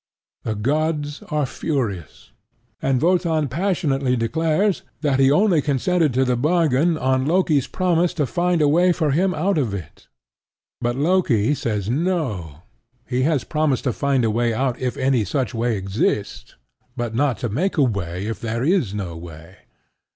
The 0.41 0.55
gods 0.55 1.21
are 1.29 1.45
furious; 1.45 2.31
and 2.81 2.99
Wotan 2.99 3.47
passionately 3.49 4.15
declares 4.15 4.81
that 5.01 5.19
he 5.19 5.29
only 5.31 5.61
consented 5.61 6.11
to 6.15 6.25
the 6.25 6.35
bargain 6.35 6.97
on 6.97 7.27
Loki's 7.27 7.67
promise 7.67 8.11
to 8.15 8.25
find 8.25 8.63
a 8.63 8.67
way 8.67 8.93
for 8.93 9.11
him 9.11 9.35
out 9.35 9.59
of 9.59 9.75
it. 9.75 10.07
But 10.81 10.95
Loki 10.95 11.53
says 11.53 11.87
no: 11.87 12.63
he 13.05 13.21
has 13.29 13.43
promised 13.43 13.83
to 13.83 13.93
find 13.93 14.25
a 14.25 14.31
way 14.31 14.55
out 14.55 14.79
if 14.79 14.97
any 14.97 15.23
such 15.23 15.53
way 15.53 15.77
exist, 15.77 16.55
but 16.97 17.13
not 17.13 17.37
to 17.37 17.49
make 17.49 17.77
a 17.77 17.83
way 17.83 18.25
if 18.25 18.39
there 18.41 18.63
is 18.63 18.95
no 18.95 19.15
way. 19.15 19.55